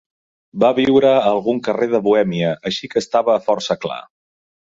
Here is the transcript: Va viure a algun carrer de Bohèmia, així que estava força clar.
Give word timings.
Va 0.61 0.69
viure 0.77 1.09
a 1.09 1.19
algun 1.31 1.59
carrer 1.67 1.89
de 1.91 2.01
Bohèmia, 2.09 2.55
així 2.71 2.91
que 2.95 3.01
estava 3.05 3.39
força 3.51 3.77
clar. 3.85 4.01